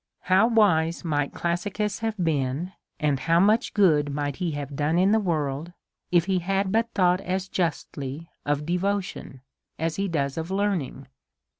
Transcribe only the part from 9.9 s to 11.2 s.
he does of learn ing!